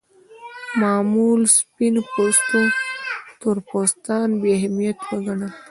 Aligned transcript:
معمول 0.79 1.41
سپین 1.57 1.95
پوستو 2.11 2.59
تور 3.39 3.57
پوستان 3.69 4.27
بې 4.41 4.49
اهمیت 4.57 4.97
وګڼل. 5.09 5.51